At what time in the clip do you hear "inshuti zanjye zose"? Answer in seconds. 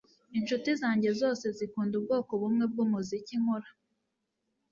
0.37-1.45